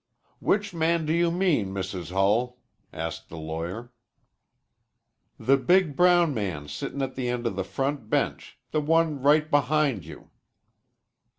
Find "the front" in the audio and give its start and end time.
7.55-8.09